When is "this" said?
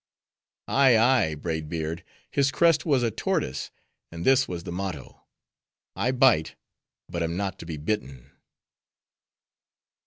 4.25-4.47